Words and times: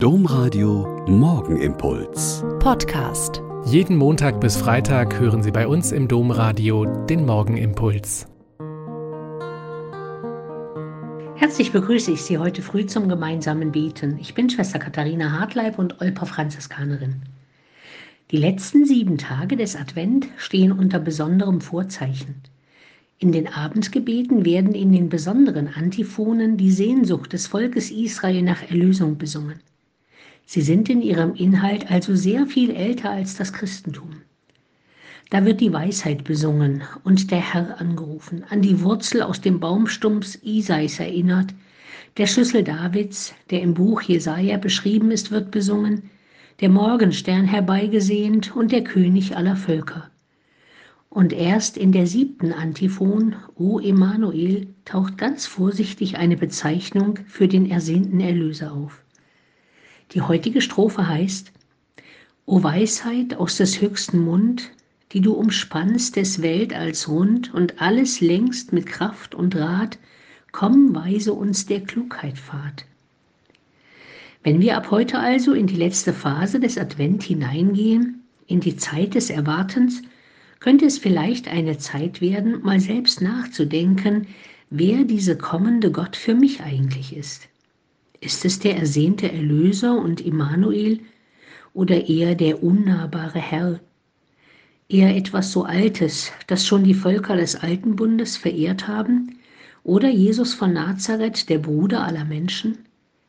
Domradio 0.00 1.04
Morgenimpuls. 1.08 2.44
Podcast. 2.60 3.42
Jeden 3.64 3.96
Montag 3.96 4.40
bis 4.40 4.56
Freitag 4.56 5.18
hören 5.18 5.42
Sie 5.42 5.50
bei 5.50 5.66
uns 5.66 5.90
im 5.90 6.06
Domradio 6.06 6.84
den 7.06 7.26
Morgenimpuls. 7.26 8.28
Herzlich 11.34 11.72
begrüße 11.72 12.12
ich 12.12 12.22
Sie 12.22 12.38
heute 12.38 12.62
früh 12.62 12.86
zum 12.86 13.08
gemeinsamen 13.08 13.72
Beten. 13.72 14.18
Ich 14.20 14.34
bin 14.34 14.48
Schwester 14.48 14.78
Katharina 14.78 15.32
Hartleib 15.32 15.80
und 15.80 16.00
Olper 16.00 16.26
Franziskanerin. 16.26 17.22
Die 18.30 18.36
letzten 18.36 18.86
sieben 18.86 19.18
Tage 19.18 19.56
des 19.56 19.74
Advent 19.74 20.28
stehen 20.36 20.70
unter 20.70 21.00
besonderem 21.00 21.60
Vorzeichen. 21.60 22.36
In 23.18 23.32
den 23.32 23.48
Abendgebeten 23.48 24.44
werden 24.44 24.76
in 24.76 24.92
den 24.92 25.08
besonderen 25.08 25.66
Antiphonen 25.66 26.56
die 26.56 26.70
Sehnsucht 26.70 27.32
des 27.32 27.48
Volkes 27.48 27.90
Israel 27.90 28.42
nach 28.42 28.62
Erlösung 28.62 29.18
besungen. 29.18 29.58
Sie 30.50 30.62
sind 30.62 30.88
in 30.88 31.02
ihrem 31.02 31.34
Inhalt 31.34 31.90
also 31.90 32.16
sehr 32.16 32.46
viel 32.46 32.70
älter 32.70 33.10
als 33.10 33.36
das 33.36 33.52
Christentum. 33.52 34.22
Da 35.28 35.44
wird 35.44 35.60
die 35.60 35.74
Weisheit 35.74 36.24
besungen 36.24 36.84
und 37.04 37.30
der 37.30 37.52
Herr 37.52 37.78
angerufen, 37.78 38.44
an 38.48 38.62
die 38.62 38.80
Wurzel 38.80 39.20
aus 39.20 39.42
dem 39.42 39.60
Baumstumpf 39.60 40.38
Isais 40.42 41.00
erinnert, 41.00 41.52
der 42.16 42.26
Schlüssel 42.26 42.64
Davids, 42.64 43.34
der 43.50 43.60
im 43.60 43.74
Buch 43.74 44.00
Jesaja 44.00 44.56
beschrieben 44.56 45.10
ist, 45.10 45.30
wird 45.30 45.50
besungen, 45.50 46.08
der 46.62 46.70
Morgenstern 46.70 47.44
herbeigesehnt 47.44 48.56
und 48.56 48.72
der 48.72 48.84
König 48.84 49.36
aller 49.36 49.54
Völker. 49.54 50.10
Und 51.10 51.34
erst 51.34 51.76
in 51.76 51.92
der 51.92 52.06
siebten 52.06 52.54
Antiphon, 52.54 53.36
O 53.54 53.80
Emanuel, 53.80 54.68
taucht 54.86 55.18
ganz 55.18 55.44
vorsichtig 55.44 56.16
eine 56.16 56.38
Bezeichnung 56.38 57.18
für 57.26 57.48
den 57.48 57.70
ersehnten 57.70 58.20
Erlöser 58.20 58.72
auf. 58.72 59.04
Die 60.12 60.22
heutige 60.22 60.62
Strophe 60.62 61.06
heißt, 61.06 61.52
O 62.46 62.62
Weisheit 62.62 63.34
aus 63.34 63.58
des 63.58 63.82
höchsten 63.82 64.20
Mund, 64.20 64.70
die 65.12 65.20
du 65.20 65.34
umspannst 65.34 66.16
des 66.16 66.40
Welt 66.40 66.72
als 66.72 67.08
rund 67.08 67.52
und 67.52 67.82
alles 67.82 68.22
längst 68.22 68.72
mit 68.72 68.86
Kraft 68.86 69.34
und 69.34 69.54
Rat, 69.54 69.98
komm, 70.50 70.94
weise 70.94 71.34
uns 71.34 71.66
der 71.66 71.82
Klugheit 71.82 72.38
Pfad. 72.38 72.86
Wenn 74.42 74.60
wir 74.60 74.78
ab 74.78 74.90
heute 74.90 75.18
also 75.18 75.52
in 75.52 75.66
die 75.66 75.76
letzte 75.76 76.14
Phase 76.14 76.58
des 76.58 76.78
Advent 76.78 77.22
hineingehen, 77.22 78.22
in 78.46 78.60
die 78.60 78.76
Zeit 78.76 79.14
des 79.14 79.28
Erwartens, 79.28 80.00
könnte 80.58 80.86
es 80.86 80.96
vielleicht 80.96 81.48
eine 81.48 81.76
Zeit 81.76 82.22
werden, 82.22 82.62
mal 82.62 82.80
selbst 82.80 83.20
nachzudenken, 83.20 84.26
wer 84.70 85.04
diese 85.04 85.36
kommende 85.36 85.92
Gott 85.92 86.16
für 86.16 86.34
mich 86.34 86.62
eigentlich 86.62 87.14
ist. 87.14 87.48
Ist 88.20 88.44
es 88.44 88.58
der 88.58 88.76
ersehnte 88.76 89.30
Erlöser 89.30 89.96
und 89.96 90.20
Immanuel 90.20 91.00
oder 91.72 92.08
eher 92.08 92.34
der 92.34 92.62
unnahbare 92.62 93.38
Herr? 93.38 93.80
Eher 94.88 95.16
etwas 95.16 95.52
so 95.52 95.64
Altes, 95.64 96.32
das 96.48 96.66
schon 96.66 96.82
die 96.82 96.94
Völker 96.94 97.36
des 97.36 97.54
Alten 97.56 97.94
Bundes 97.94 98.36
verehrt 98.36 98.88
haben? 98.88 99.38
Oder 99.84 100.08
Jesus 100.08 100.54
von 100.54 100.72
Nazareth, 100.72 101.48
der 101.48 101.58
Bruder 101.58 102.04
aller 102.04 102.24
Menschen, 102.24 102.78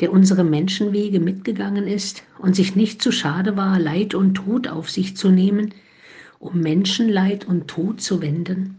der 0.00 0.12
unsere 0.12 0.44
Menschenwege 0.44 1.20
mitgegangen 1.20 1.86
ist 1.86 2.22
und 2.38 2.56
sich 2.56 2.74
nicht 2.74 3.02
zu 3.02 3.12
schade 3.12 3.56
war, 3.56 3.78
Leid 3.78 4.14
und 4.14 4.34
Tod 4.34 4.66
auf 4.66 4.88
sich 4.88 5.16
zu 5.16 5.30
nehmen, 5.30 5.74
um 6.38 6.58
Menschenleid 6.60 7.46
und 7.46 7.68
Tod 7.68 8.00
zu 8.00 8.22
wenden? 8.22 8.78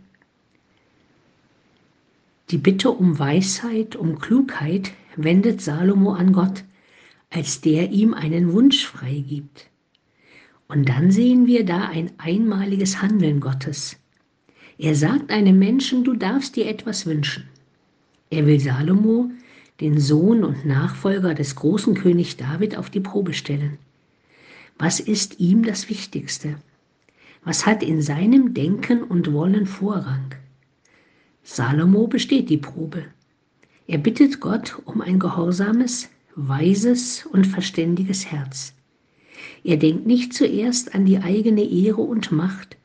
Die 2.50 2.58
Bitte 2.58 2.90
um 2.90 3.20
Weisheit, 3.20 3.96
um 3.96 4.18
Klugheit 4.18 4.92
wendet 5.16 5.62
Salomo 5.62 6.14
an 6.14 6.34
Gott, 6.34 6.64
als 7.30 7.62
der 7.62 7.92
ihm 7.92 8.14
einen 8.14 8.54
Wunsch 8.54 8.86
freigibt. 8.86 9.70
Und 10.68 10.88
dann 10.90 11.12
sehen 11.12 11.48
wir 11.48 11.66
da 11.66 11.90
ein 11.90 12.12
einmaliges 12.18 13.02
Handeln 13.02 13.40
Gottes. 13.40 13.98
Er 14.78 14.95
sagt 14.95 15.31
einem 15.31 15.59
Menschen, 15.59 16.03
du 16.03 16.13
darfst 16.16 16.56
dir 16.56 16.68
etwas 16.68 17.06
wünschen. 17.06 17.44
Er 18.30 18.46
will 18.46 18.59
Salomo, 18.59 19.30
den 19.81 20.00
Sohn 20.00 20.44
und 20.44 20.66
Nachfolger 20.66 21.34
des 21.34 21.56
großen 21.56 21.96
König 21.96 22.38
David, 22.38 22.78
auf 22.78 22.90
die 22.90 23.00
Probe 23.00 23.34
stellen. 23.34 23.78
Was 24.78 25.00
ist 25.00 25.40
ihm 25.40 25.63
das 25.63 25.90
Wichtigste? 25.90 26.56
Was 27.44 27.66
hat 27.66 27.84
in 27.84 28.02
seinem 28.02 28.53
Denken 28.53 29.03
und 29.03 29.34
Wollen 29.34 29.66
Vorrang? 29.66 30.36
Salomo 31.44 32.07
besteht 32.07 32.50
die 32.50 32.57
Probe. 32.57 33.06
Er 33.91 33.97
bittet 33.97 34.40
Gott 34.40 34.81
um 34.85 35.02
ein 35.02 35.19
gehorsames, 35.19 36.07
weises 36.38 37.25
und 37.25 37.46
verständiges 37.46 38.25
Herz. 38.25 38.74
Er 39.66 39.75
denkt 39.75 40.06
nicht 40.06 40.34
zuerst 40.34 40.96
an 40.96 41.06
die 41.06 41.18
eigene 41.18 41.62
Ehre 41.62 42.00
und 42.00 42.31
Macht, 42.31 42.78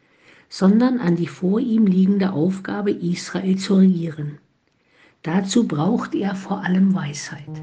sondern 0.49 0.99
an 0.99 1.15
die 1.15 1.29
vor 1.29 1.61
ihm 1.61 1.87
liegende 1.87 2.33
Aufgabe, 2.33 2.91
Israel 2.91 3.55
zu 3.55 3.77
regieren. 3.77 4.39
Dazu 5.23 5.69
braucht 5.69 6.13
er 6.17 6.35
vor 6.35 6.65
allem 6.65 6.93
Weisheit. 6.93 7.63